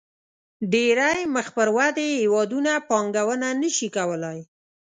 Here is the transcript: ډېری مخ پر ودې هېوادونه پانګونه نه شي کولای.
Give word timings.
ډېری 0.71 1.19
مخ 1.35 1.47
پر 1.57 1.67
ودې 1.77 2.09
هېوادونه 2.21 2.71
پانګونه 2.89 3.47
نه 3.61 3.69
شي 3.75 3.87
کولای. 3.97 4.39